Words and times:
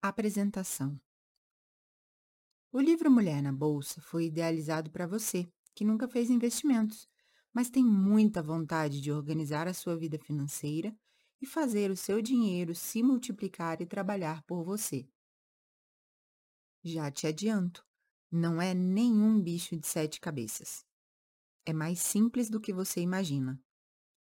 Apresentação 0.00 0.96
O 2.70 2.80
livro 2.80 3.10
Mulher 3.10 3.42
na 3.42 3.52
Bolsa 3.52 4.00
foi 4.00 4.26
idealizado 4.26 4.92
para 4.92 5.08
você, 5.08 5.52
que 5.74 5.84
nunca 5.84 6.06
fez 6.06 6.30
investimentos, 6.30 7.08
mas 7.52 7.68
tem 7.68 7.84
muita 7.84 8.40
vontade 8.40 9.00
de 9.00 9.10
organizar 9.10 9.66
a 9.66 9.74
sua 9.74 9.96
vida 9.96 10.16
financeira 10.16 10.96
e 11.42 11.46
fazer 11.46 11.90
o 11.90 11.96
seu 11.96 12.22
dinheiro 12.22 12.76
se 12.76 13.02
multiplicar 13.02 13.82
e 13.82 13.86
trabalhar 13.86 14.40
por 14.44 14.62
você. 14.62 15.04
Já 16.84 17.10
te 17.10 17.26
adianto, 17.26 17.84
não 18.30 18.62
é 18.62 18.74
nenhum 18.74 19.42
bicho 19.42 19.76
de 19.76 19.84
sete 19.84 20.20
cabeças. 20.20 20.86
É 21.66 21.72
mais 21.72 21.98
simples 21.98 22.48
do 22.48 22.60
que 22.60 22.72
você 22.72 23.00
imagina. 23.00 23.60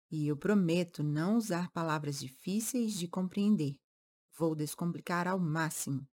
E 0.09 0.25
eu 0.25 0.37
prometo 0.37 1.03
não 1.03 1.35
usar 1.35 1.69
palavras 1.71 2.17
difíceis 2.17 2.93
de 2.93 3.09
compreender. 3.09 3.77
Vou 4.37 4.55
descomplicar 4.55 5.27
ao 5.27 5.39
máximo. 5.39 6.07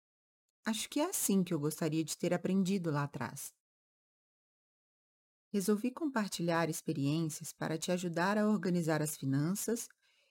Acho 0.65 0.89
que 0.89 0.99
é 0.99 1.09
assim 1.09 1.43
que 1.43 1.53
eu 1.53 1.59
gostaria 1.59 2.03
de 2.03 2.17
ter 2.17 2.33
aprendido 2.33 2.91
lá 2.91 3.03
atrás. 3.03 3.53
Resolvi 5.51 5.91
compartilhar 5.91 6.69
experiências 6.69 7.51
para 7.53 7.77
te 7.77 7.91
ajudar 7.91 8.37
a 8.37 8.47
organizar 8.47 9.01
as 9.01 9.17
finanças 9.17 9.87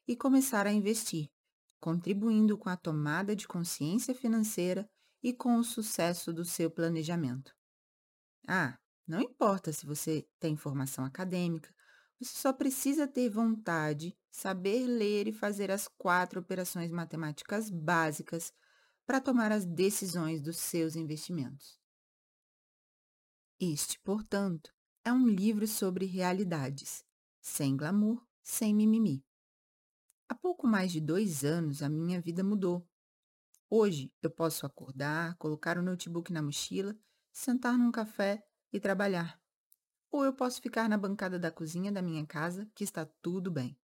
e 0.07 0.17
começar 0.17 0.67
a 0.67 0.73
investir, 0.73 1.29
contribuindo 1.81 2.57
com 2.57 2.69
a 2.69 2.77
tomada 2.77 3.35
de 3.35 3.49
consciência 3.49 4.15
financeira 4.15 4.89
e 5.23 5.33
com 5.33 5.57
o 5.57 5.65
sucesso 5.65 6.33
do 6.33 6.45
seu 6.45 6.71
planejamento. 6.71 7.53
Ah, 8.47 8.79
não 9.07 9.21
importa 9.21 9.73
se 9.73 9.87
você 9.87 10.27
tem 10.39 10.57
formação 10.57 11.05
acadêmica, 11.05 11.75
você 12.21 12.37
só 12.37 12.53
precisa 12.53 13.07
ter 13.07 13.29
vontade, 13.29 14.17
saber 14.31 14.87
ler 14.87 15.29
e 15.29 15.33
fazer 15.33 15.71
as 15.71 15.87
quatro 15.87 16.41
operações 16.41 16.91
matemáticas 16.91 17.71
básicas 17.71 18.53
para 19.07 19.21
tomar 19.21 19.53
as 19.53 19.65
decisões 19.65 20.43
dos 20.43 20.57
seus 20.57 20.97
investimentos. 20.97 21.79
Este, 23.61 23.99
portanto, 24.01 24.73
é 25.05 25.13
um 25.13 25.27
livro 25.27 25.67
sobre 25.67 26.07
realidades, 26.07 27.05
sem 27.41 27.77
glamour, 27.77 28.25
sem 28.43 28.75
mimimi. 28.75 29.25
Há 30.29 30.35
pouco 30.35 30.67
mais 30.67 30.93
de 30.93 31.01
dois 31.01 31.45
anos 31.45 31.83
a 31.83 31.89
minha 31.89 32.21
vida 32.21 32.45
mudou. 32.45 32.87
Hoje 33.71 34.13
eu 34.23 34.31
posso 34.31 34.67
acordar, 34.67 35.37
colocar 35.37 35.79
o 35.79 35.83
notebook 35.83 36.33
na 36.33 36.43
mochila, 36.43 36.97
sentar 37.33 37.79
num 37.79 37.91
café 37.91 38.45
e 38.73 38.79
trabalhar. 38.79 39.41
Ou 40.11 40.25
eu 40.25 40.33
posso 40.33 40.61
ficar 40.61 40.89
na 40.89 40.97
bancada 40.97 41.39
da 41.39 41.51
cozinha 41.51 41.93
da 41.93 42.03
minha 42.03 42.27
casa, 42.27 42.69
que 42.75 42.85
está 42.85 43.05
tudo 43.21 43.51
bem. 43.51 43.79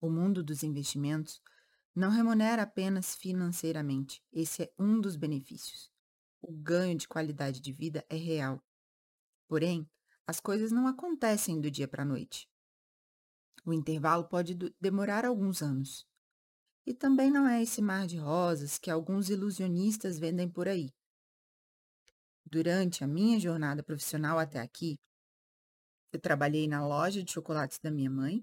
O 0.00 0.08
mundo 0.08 0.42
dos 0.42 0.62
investimentos 0.62 1.42
não 1.94 2.10
remunera 2.10 2.62
apenas 2.62 3.16
financeiramente, 3.16 4.22
esse 4.32 4.62
é 4.62 4.72
um 4.78 5.00
dos 5.00 5.16
benefícios. 5.16 5.90
O 6.40 6.52
ganho 6.52 6.96
de 6.96 7.08
qualidade 7.08 7.60
de 7.60 7.72
vida 7.72 8.06
é 8.08 8.16
real. 8.16 8.62
Porém, 9.48 9.90
as 10.24 10.38
coisas 10.38 10.70
não 10.70 10.86
acontecem 10.86 11.60
do 11.60 11.70
dia 11.70 11.88
para 11.88 12.02
a 12.02 12.06
noite. 12.06 12.48
O 13.64 13.72
intervalo 13.72 14.28
pode 14.28 14.54
demorar 14.80 15.24
alguns 15.24 15.60
anos. 15.62 16.06
E 16.86 16.94
também 16.94 17.30
não 17.30 17.48
é 17.48 17.62
esse 17.62 17.82
mar 17.82 18.06
de 18.06 18.16
rosas 18.16 18.78
que 18.78 18.90
alguns 18.90 19.28
ilusionistas 19.28 20.18
vendem 20.18 20.48
por 20.48 20.68
aí. 20.68 20.94
Durante 22.50 23.04
a 23.04 23.06
minha 23.06 23.38
jornada 23.38 23.82
profissional 23.82 24.38
até 24.38 24.58
aqui, 24.58 24.98
eu 26.10 26.18
trabalhei 26.18 26.66
na 26.66 26.86
loja 26.86 27.22
de 27.22 27.30
chocolates 27.30 27.78
da 27.78 27.90
minha 27.90 28.08
mãe, 28.08 28.42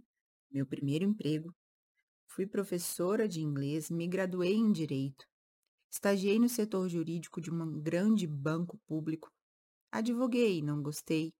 meu 0.51 0.63
primeiro 0.63 1.03
emprego. 1.03 1.51
Fui 2.27 2.45
professora 2.45 3.27
de 3.27 3.41
inglês, 3.41 3.89
me 3.89 4.07
graduei 4.07 4.53
em 4.53 4.71
direito. 4.71 5.25
Estagiei 5.91 6.37
no 6.37 6.47
setor 6.47 6.87
jurídico 6.87 7.41
de 7.41 7.49
um 7.49 7.81
grande 7.81 8.27
banco 8.27 8.77
público. 8.85 9.31
Advoguei, 9.91 10.61
não 10.61 10.83
gostei. 10.83 11.33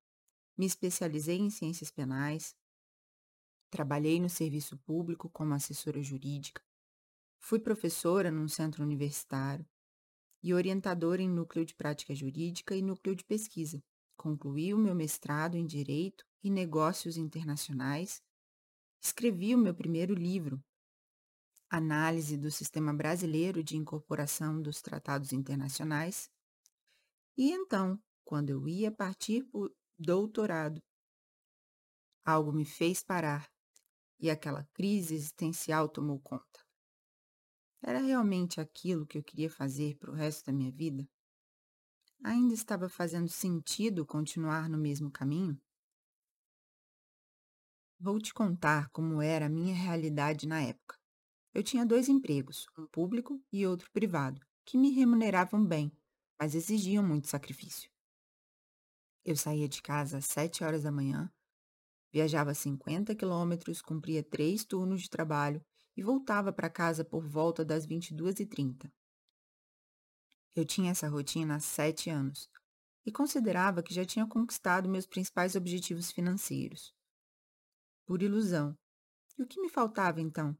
Me 0.58 0.66
especializei 0.66 1.38
em 1.38 1.50
ciências 1.50 1.92
penais. 1.92 2.52
Trabalhei 3.70 4.18
no 4.18 4.28
serviço 4.28 4.76
público 4.78 5.30
como 5.30 5.54
assessora 5.54 6.02
jurídica. 6.02 6.60
Fui 7.38 7.60
professora 7.60 8.28
num 8.28 8.48
centro 8.48 8.82
universitário 8.82 9.64
e 10.46 10.54
orientadora 10.54 11.20
em 11.20 11.28
núcleo 11.28 11.64
de 11.64 11.74
prática 11.74 12.14
jurídica 12.14 12.76
e 12.76 12.80
núcleo 12.80 13.16
de 13.16 13.24
pesquisa. 13.24 13.82
Concluí 14.16 14.72
o 14.72 14.78
meu 14.78 14.94
mestrado 14.94 15.56
em 15.56 15.66
Direito 15.66 16.24
e 16.40 16.48
Negócios 16.48 17.16
Internacionais. 17.16 18.22
Escrevi 19.02 19.56
o 19.56 19.58
meu 19.58 19.74
primeiro 19.74 20.14
livro, 20.14 20.62
Análise 21.68 22.36
do 22.36 22.48
Sistema 22.48 22.94
Brasileiro 22.94 23.60
de 23.60 23.76
Incorporação 23.76 24.62
dos 24.62 24.80
Tratados 24.80 25.32
Internacionais. 25.32 26.30
E 27.36 27.50
então, 27.50 28.00
quando 28.24 28.50
eu 28.50 28.68
ia 28.68 28.92
partir 28.92 29.42
para 29.46 29.62
o 29.62 29.70
doutorado, 29.98 30.80
algo 32.24 32.52
me 32.52 32.64
fez 32.64 33.02
parar 33.02 33.50
e 34.20 34.30
aquela 34.30 34.62
crise 34.72 35.16
existencial 35.16 35.88
tomou 35.88 36.20
conta. 36.20 36.65
Era 37.86 38.00
realmente 38.00 38.60
aquilo 38.60 39.06
que 39.06 39.16
eu 39.16 39.22
queria 39.22 39.48
fazer 39.48 39.96
para 39.96 40.10
o 40.10 40.14
resto 40.14 40.46
da 40.46 40.52
minha 40.52 40.72
vida? 40.72 41.08
Ainda 42.24 42.52
estava 42.52 42.88
fazendo 42.88 43.28
sentido 43.28 44.04
continuar 44.04 44.68
no 44.68 44.76
mesmo 44.76 45.08
caminho? 45.08 45.56
Vou 48.00 48.18
te 48.18 48.34
contar 48.34 48.90
como 48.90 49.22
era 49.22 49.46
a 49.46 49.48
minha 49.48 49.72
realidade 49.72 50.48
na 50.48 50.60
época. 50.60 50.98
Eu 51.54 51.62
tinha 51.62 51.86
dois 51.86 52.08
empregos, 52.08 52.66
um 52.76 52.88
público 52.88 53.40
e 53.52 53.64
outro 53.64 53.88
privado, 53.92 54.44
que 54.64 54.76
me 54.76 54.90
remuneravam 54.90 55.64
bem, 55.64 55.92
mas 56.40 56.56
exigiam 56.56 57.06
muito 57.06 57.28
sacrifício. 57.28 57.88
Eu 59.24 59.36
saía 59.36 59.68
de 59.68 59.80
casa 59.80 60.18
às 60.18 60.26
sete 60.26 60.64
horas 60.64 60.82
da 60.82 60.90
manhã 60.90 61.32
Viajava 62.16 62.54
50 62.54 63.14
quilômetros, 63.14 63.82
cumpria 63.82 64.22
três 64.22 64.64
turnos 64.64 65.02
de 65.02 65.10
trabalho 65.10 65.62
e 65.96 66.02
voltava 66.02 66.52
para 66.52 66.68
casa 66.68 67.04
por 67.04 67.26
volta 67.26 67.64
das 67.64 67.86
22h30. 67.86 68.92
Eu 70.54 70.64
tinha 70.64 70.90
essa 70.90 71.08
rotina 71.08 71.56
há 71.56 71.60
sete 71.60 72.10
anos 72.10 72.50
e 73.04 73.12
considerava 73.12 73.82
que 73.82 73.94
já 73.94 74.04
tinha 74.04 74.26
conquistado 74.26 74.88
meus 74.88 75.06
principais 75.06 75.54
objetivos 75.54 76.10
financeiros. 76.10 76.94
Por 78.04 78.22
ilusão. 78.22 78.76
E 79.38 79.42
o 79.42 79.46
que 79.46 79.60
me 79.60 79.68
faltava 79.68 80.20
então? 80.20 80.56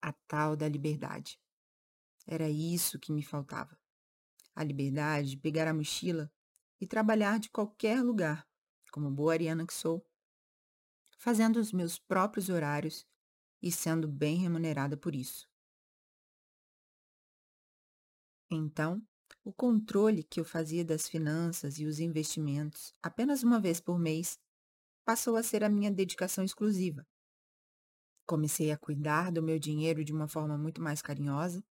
A 0.00 0.12
tal 0.12 0.56
da 0.56 0.68
liberdade. 0.68 1.40
Era 2.26 2.48
isso 2.48 2.98
que 2.98 3.12
me 3.12 3.22
faltava. 3.22 3.78
A 4.54 4.62
liberdade 4.62 5.30
de 5.30 5.36
pegar 5.36 5.68
a 5.68 5.74
mochila 5.74 6.30
e 6.80 6.86
trabalhar 6.86 7.38
de 7.38 7.50
qualquer 7.50 8.02
lugar, 8.02 8.46
como 8.92 9.10
boa 9.10 9.32
ariana 9.32 9.66
que 9.66 9.72
sou, 9.72 10.06
fazendo 11.18 11.58
os 11.58 11.72
meus 11.72 11.98
próprios 11.98 12.48
horários 12.48 13.06
e 13.66 13.72
sendo 13.72 14.06
bem 14.06 14.36
remunerada 14.36 14.96
por 14.96 15.14
isso. 15.14 15.48
Então, 18.48 19.02
o 19.44 19.52
controle 19.52 20.22
que 20.22 20.38
eu 20.38 20.44
fazia 20.44 20.84
das 20.84 21.08
finanças 21.08 21.80
e 21.80 21.84
os 21.84 21.98
investimentos 21.98 22.92
apenas 23.02 23.42
uma 23.42 23.58
vez 23.58 23.80
por 23.80 23.98
mês 23.98 24.38
passou 25.04 25.34
a 25.36 25.42
ser 25.42 25.64
a 25.64 25.68
minha 25.68 25.90
dedicação 25.90 26.44
exclusiva. 26.44 27.04
Comecei 28.24 28.70
a 28.70 28.78
cuidar 28.78 29.32
do 29.32 29.42
meu 29.42 29.58
dinheiro 29.58 30.04
de 30.04 30.12
uma 30.12 30.28
forma 30.28 30.56
muito 30.56 30.80
mais 30.80 31.02
carinhosa 31.02 31.64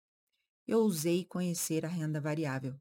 e 0.67 0.75
ousei 0.75 1.23
conhecer 1.23 1.85
a 1.85 1.89
renda 1.89 2.19
variável. 2.19 2.77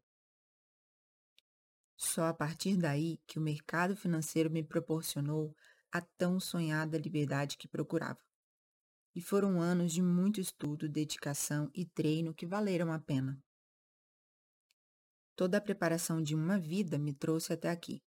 Só 1.97 2.25
a 2.27 2.35
partir 2.35 2.77
daí 2.77 3.21
que 3.29 3.39
o 3.39 3.43
mercado 3.43 3.97
financeiro 3.97 4.51
me 4.51 4.65
proporcionou 4.65 5.55
a 5.93 6.01
tão 6.01 6.41
sonhada 6.41 6.99
liberdade 6.99 7.57
que 7.57 7.69
procurava. 7.69 8.19
E 9.15 9.21
foram 9.21 9.61
anos 9.61 9.93
de 9.93 10.03
muito 10.03 10.41
estudo, 10.41 10.89
dedicação 10.89 11.71
e 11.73 11.87
treino 11.87 12.35
que 12.35 12.47
valeram 12.47 12.93
a 12.93 12.99
pena. 12.99 13.41
Toda 15.37 15.59
a 15.59 15.61
preparação 15.61 16.23
de 16.23 16.35
uma 16.35 16.59
vida 16.59 16.99
me 16.99 17.13
trouxe 17.13 17.53
até 17.53 17.71
aqui. 17.71 18.03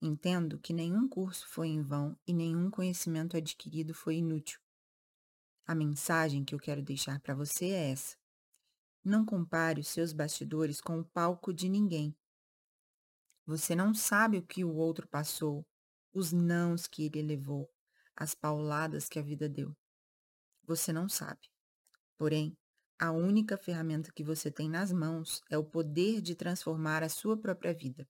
Entendo 0.00 0.58
que 0.58 0.72
nenhum 0.72 1.08
curso 1.08 1.46
foi 1.48 1.68
em 1.68 1.82
vão 1.82 2.18
e 2.26 2.32
nenhum 2.32 2.70
conhecimento 2.70 3.36
adquirido 3.36 3.94
foi 3.94 4.16
inútil. 4.16 4.58
A 5.66 5.74
mensagem 5.74 6.44
que 6.44 6.54
eu 6.54 6.58
quero 6.58 6.82
deixar 6.82 7.20
para 7.20 7.34
você 7.34 7.66
é 7.66 7.90
essa. 7.90 8.16
Não 9.04 9.24
compare 9.24 9.80
os 9.80 9.88
seus 9.88 10.12
bastidores 10.12 10.80
com 10.80 10.98
o 10.98 11.04
palco 11.04 11.52
de 11.52 11.68
ninguém. 11.68 12.16
Você 13.46 13.74
não 13.74 13.94
sabe 13.94 14.38
o 14.38 14.46
que 14.46 14.64
o 14.64 14.74
outro 14.74 15.06
passou, 15.08 15.66
os 16.12 16.32
nãos 16.32 16.86
que 16.86 17.04
ele 17.04 17.22
levou, 17.22 17.68
as 18.16 18.34
pauladas 18.34 19.08
que 19.08 19.18
a 19.18 19.22
vida 19.22 19.48
deu. 19.48 19.76
Você 20.64 20.92
não 20.92 21.08
sabe. 21.08 21.48
Porém, 22.16 22.56
a 22.98 23.10
única 23.10 23.58
ferramenta 23.58 24.12
que 24.12 24.22
você 24.22 24.50
tem 24.50 24.68
nas 24.68 24.92
mãos 24.92 25.42
é 25.50 25.58
o 25.58 25.64
poder 25.64 26.20
de 26.20 26.36
transformar 26.36 27.02
a 27.02 27.08
sua 27.08 27.36
própria 27.36 27.74
vida. 27.74 28.08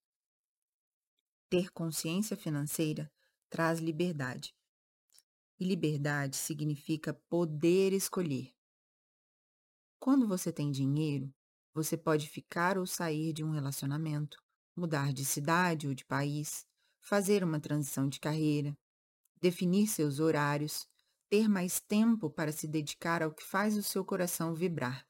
Ter 1.49 1.70
consciência 1.70 2.37
financeira 2.37 3.10
traz 3.49 3.78
liberdade. 3.78 4.54
E 5.58 5.64
liberdade 5.64 6.37
significa 6.37 7.14
poder 7.28 7.93
escolher. 7.93 8.52
Quando 9.99 10.26
você 10.26 10.52
tem 10.52 10.70
dinheiro, 10.70 11.32
você 11.72 11.96
pode 11.96 12.28
ficar 12.28 12.76
ou 12.76 12.87
sair 12.87 13.32
de 13.32 13.44
um 13.44 13.50
relacionamento, 13.50 14.37
mudar 14.76 15.12
de 15.12 15.25
cidade 15.25 15.87
ou 15.87 15.94
de 15.94 16.04
país, 16.04 16.66
fazer 17.00 17.43
uma 17.44 17.60
transição 17.60 18.08
de 18.08 18.20
carreira, 18.20 18.76
definir 19.40 19.87
seus 19.87 20.20
horários, 20.20 20.87
ter 21.32 21.49
mais 21.49 21.81
tempo 21.81 22.29
para 22.29 22.52
se 22.52 22.69
dedicar 22.69 23.23
ao 23.23 23.32
que 23.32 23.43
faz 23.43 23.75
o 23.75 23.82
seu 23.82 24.05
coração 24.05 24.55
vibrar. 24.55 25.08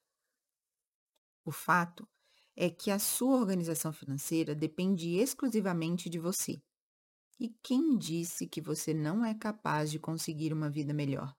O 1.45 1.51
fato 1.51 2.09
é 2.55 2.71
que 2.71 2.93
a 2.93 2.99
sua 3.01 3.41
organização 3.41 3.93
financeira 3.93 4.55
depende 4.55 5.17
exclusivamente 5.17 6.09
de 6.09 6.21
você. 6.21 6.63
E 7.41 7.49
quem 7.61 7.99
disse 7.99 8.47
que 8.47 8.61
você 8.61 8.95
não 8.95 9.25
é 9.25 9.35
capaz 9.35 9.91
de 9.91 9.99
conseguir 9.99 10.53
uma 10.53 10.71
vida 10.71 10.95
melhor? 10.95 11.37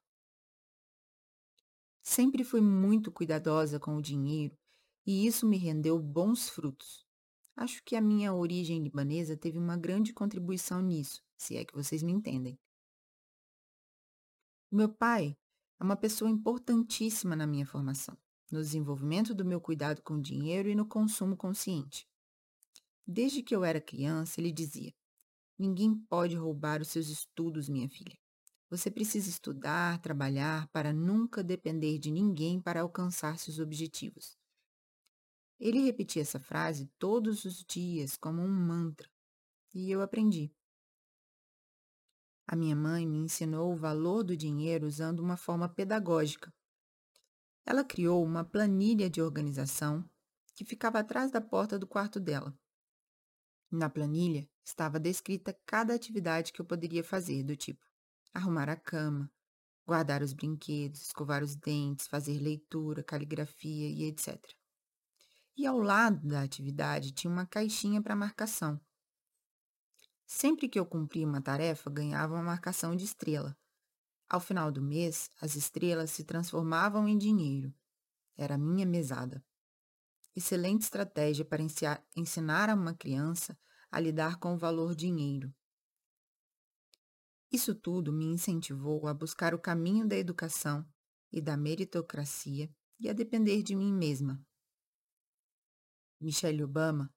Sempre 2.02 2.44
fui 2.44 2.60
muito 2.60 3.10
cuidadosa 3.10 3.80
com 3.80 3.96
o 3.96 4.02
dinheiro 4.02 4.58
e 5.06 5.26
isso 5.26 5.48
me 5.48 5.56
rendeu 5.56 5.98
bons 5.98 6.50
frutos. 6.50 7.06
Acho 7.56 7.82
que 7.86 7.96
a 7.96 8.02
minha 8.02 8.34
origem 8.34 8.84
libanesa 8.84 9.38
teve 9.38 9.58
uma 9.58 9.78
grande 9.78 10.12
contribuição 10.12 10.82
nisso, 10.82 11.24
se 11.38 11.56
é 11.56 11.64
que 11.64 11.74
vocês 11.74 12.04
me 12.04 12.12
entendem. 12.12 12.60
Meu 14.76 14.90
pai 14.90 15.38
é 15.80 15.84
uma 15.84 15.96
pessoa 15.96 16.32
importantíssima 16.32 17.36
na 17.36 17.46
minha 17.46 17.64
formação, 17.64 18.18
no 18.52 18.60
desenvolvimento 18.60 19.32
do 19.32 19.46
meu 19.46 19.62
cuidado 19.62 20.02
com 20.02 20.16
o 20.16 20.22
dinheiro 20.22 20.68
e 20.68 20.74
no 20.74 20.84
consumo 20.84 21.38
consciente. 21.38 22.08
Desde 23.06 23.44
que 23.44 23.56
eu 23.56 23.64
era 23.64 23.80
criança, 23.80 24.42
ele 24.42 24.52
dizia: 24.52 24.92
Ninguém 25.60 25.94
pode 26.10 26.36
roubar 26.36 26.82
os 26.82 26.88
seus 26.88 27.08
estudos, 27.10 27.70
minha 27.70 27.88
filha. 27.88 28.18
Você 28.68 28.90
precisa 28.90 29.30
estudar, 29.30 30.02
trabalhar 30.02 30.68
para 30.70 30.92
nunca 30.92 31.44
depender 31.44 32.00
de 32.00 32.10
ninguém 32.10 32.60
para 32.60 32.82
alcançar 32.82 33.38
seus 33.38 33.60
objetivos. 33.60 34.36
Ele 35.60 35.82
repetia 35.82 36.24
essa 36.24 36.40
frase 36.40 36.90
todos 36.98 37.46
os 37.46 37.64
dias 37.64 38.18
como 38.18 38.42
um 38.42 38.50
mantra, 38.50 39.08
e 39.72 39.92
eu 39.92 40.02
aprendi. 40.02 40.52
A 42.54 42.56
minha 42.56 42.76
mãe 42.76 43.04
me 43.04 43.18
ensinou 43.18 43.74
o 43.74 43.76
valor 43.76 44.22
do 44.22 44.38
dinheiro 44.38 44.86
usando 44.86 45.22
uma 45.22 45.36
forma 45.36 45.68
pedagógica. 45.68 46.54
Ela 47.66 47.84
criou 47.84 48.24
uma 48.24 48.44
planilha 48.44 49.10
de 49.10 49.20
organização 49.20 50.08
que 50.54 50.64
ficava 50.64 51.00
atrás 51.00 51.32
da 51.32 51.42
porta 51.42 51.80
do 51.80 51.88
quarto 51.88 52.20
dela. 52.20 52.56
Na 53.72 53.90
planilha 53.90 54.48
estava 54.64 55.00
descrita 55.00 55.60
cada 55.66 55.96
atividade 55.96 56.54
que 56.54 56.62
eu 56.62 56.66
poderia 56.66 57.04
fazer, 57.04 57.42
do 57.42 57.56
tipo 57.56 57.84
arrumar 58.32 58.70
a 58.70 58.76
cama, 58.76 59.32
guardar 59.84 60.22
os 60.22 60.32
brinquedos, 60.32 61.02
escovar 61.02 61.42
os 61.42 61.56
dentes, 61.56 62.06
fazer 62.06 62.38
leitura, 62.38 63.02
caligrafia 63.02 63.90
e 63.90 64.04
etc. 64.04 64.40
E 65.58 65.66
ao 65.66 65.80
lado 65.80 66.28
da 66.28 66.44
atividade 66.44 67.14
tinha 67.14 67.34
uma 67.34 67.48
caixinha 67.48 68.00
para 68.00 68.16
marcação. 68.16 68.80
Sempre 70.26 70.68
que 70.70 70.80
eu 70.80 70.86
cumpria 70.86 71.28
uma 71.28 71.42
tarefa, 71.42 71.90
ganhava 71.90 72.34
uma 72.34 72.44
marcação 72.44 72.96
de 72.96 73.04
estrela. 73.04 73.58
Ao 74.30 74.40
final 74.40 74.72
do 74.72 74.82
mês, 74.82 75.30
as 75.40 75.56
estrelas 75.56 76.12
se 76.12 76.24
transformavam 76.24 77.08
em 77.08 77.18
dinheiro. 77.18 77.74
Era 78.36 78.58
minha 78.58 78.86
mesada. 78.86 79.44
Excelente 80.36 80.82
estratégia 80.82 81.46
para 81.46 81.62
ensinar 82.16 82.70
a 82.70 82.74
uma 82.74 82.96
criança 82.96 83.58
a 83.92 84.00
lidar 84.00 84.38
com 84.38 84.56
o 84.56 84.58
valor 84.58 84.96
dinheiro. 84.96 85.54
Isso 87.52 87.76
tudo 87.76 88.12
me 88.12 88.26
incentivou 88.26 89.08
a 89.08 89.14
buscar 89.14 89.54
o 89.54 89.60
caminho 89.60 90.08
da 90.08 90.18
educação 90.18 90.84
e 91.32 91.40
da 91.40 91.56
meritocracia 91.56 92.68
e 93.00 93.08
a 93.08 93.14
depender 93.14 93.62
de 93.62 93.76
mim 93.76 93.94
mesma. 93.94 94.44
Michelle 96.20 96.64
Obama, 96.64 97.14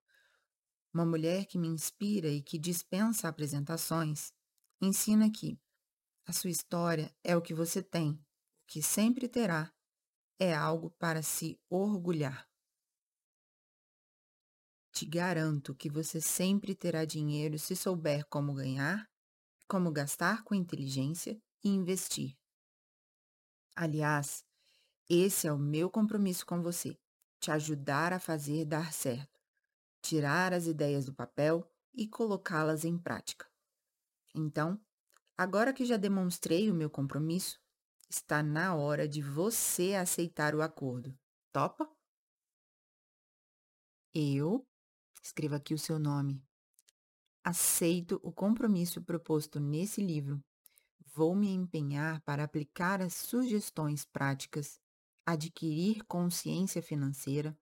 uma 0.96 1.04
mulher 1.04 1.44
que 1.44 1.58
me 1.58 1.68
inspira 1.68 2.28
e 2.28 2.40
que 2.40 2.58
dispensa 2.58 3.28
apresentações, 3.28 4.32
ensina 4.80 5.30
que 5.30 5.60
a 6.26 6.32
sua 6.32 6.48
história 6.48 7.14
é 7.22 7.36
o 7.36 7.42
que 7.42 7.52
você 7.52 7.82
tem, 7.82 8.12
o 8.12 8.66
que 8.66 8.82
sempre 8.82 9.28
terá, 9.28 9.70
é 10.38 10.54
algo 10.54 10.90
para 10.92 11.22
se 11.22 11.60
orgulhar. 11.68 12.48
Te 14.90 15.04
garanto 15.04 15.74
que 15.74 15.90
você 15.90 16.18
sempre 16.18 16.74
terá 16.74 17.04
dinheiro 17.04 17.58
se 17.58 17.76
souber 17.76 18.26
como 18.30 18.54
ganhar 18.54 19.06
como 19.68 19.90
gastar 19.90 20.44
com 20.44 20.54
inteligência 20.54 21.36
e 21.62 21.68
investir. 21.68 22.38
Aliás, 23.74 24.44
esse 25.10 25.46
é 25.48 25.52
o 25.52 25.58
meu 25.58 25.90
compromisso 25.90 26.46
com 26.46 26.62
você: 26.62 26.96
te 27.40 27.50
ajudar 27.50 28.12
a 28.12 28.20
fazer 28.20 28.64
dar 28.64 28.92
certo, 28.92 29.35
tirar 30.06 30.52
as 30.52 30.66
ideias 30.66 31.04
do 31.04 31.14
papel 31.14 31.68
e 31.94 32.06
colocá-las 32.06 32.84
em 32.84 32.98
prática. 32.98 33.46
Então, 34.34 34.80
agora 35.36 35.72
que 35.72 35.84
já 35.84 35.96
demonstrei 35.96 36.70
o 36.70 36.74
meu 36.74 36.90
compromisso, 36.90 37.60
está 38.08 38.42
na 38.42 38.74
hora 38.74 39.08
de 39.08 39.22
você 39.22 39.94
aceitar 39.94 40.54
o 40.54 40.62
acordo. 40.62 41.16
Topa? 41.52 41.90
Eu, 44.14 44.66
escreva 45.22 45.56
aqui 45.56 45.74
o 45.74 45.78
seu 45.78 45.98
nome, 45.98 46.42
Aceito 47.48 48.18
o 48.24 48.32
compromisso 48.32 49.00
proposto 49.00 49.60
nesse 49.60 50.02
livro. 50.02 50.42
Vou 51.14 51.32
me 51.32 51.48
empenhar 51.48 52.20
para 52.22 52.42
aplicar 52.42 53.00
as 53.00 53.14
sugestões 53.14 54.04
práticas, 54.04 54.80
adquirir 55.24 56.02
consciência 56.08 56.82
financeira, 56.82 57.56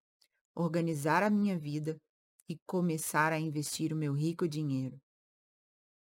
organizar 0.55 1.21
a 1.21 1.29
minha 1.29 1.55
vida 1.55 2.01
e 2.47 2.57
começar 2.65 3.31
a 3.31 3.39
investir 3.39 3.91
o 3.91 3.95
meu 3.95 4.13
rico 4.13 4.47
dinheiro. 4.47 5.01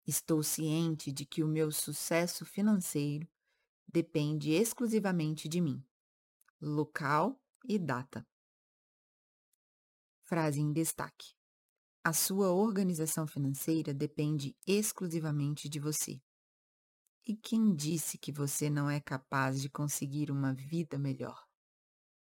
Estou 0.07 0.43
ciente 0.43 1.11
de 1.11 1.25
que 1.25 1.43
o 1.43 1.49
meu 1.49 1.73
sucesso 1.73 2.45
financeiro 2.45 3.29
depende 3.89 4.53
exclusivamente 4.53 5.49
de 5.49 5.61
mim. 5.61 5.85
Local 6.61 7.41
e 7.69 7.79
data. 7.79 8.27
Frase 10.23 10.61
em 10.61 10.73
destaque. 10.73 11.35
A 12.05 12.13
sua 12.13 12.53
organização 12.53 13.27
financeira 13.27 13.93
depende 13.93 14.57
exclusivamente 14.67 15.69
de 15.69 15.81
você. 15.81 16.21
E 17.27 17.37
quem 17.37 17.75
disse 17.75 18.17
que 18.17 18.31
você 18.31 18.71
não 18.71 18.89
é 18.89 19.01
capaz 19.01 19.61
de 19.61 19.69
conseguir 19.69 20.31
uma 20.31 20.55
vida 20.55 20.97
melhor? 20.97 21.46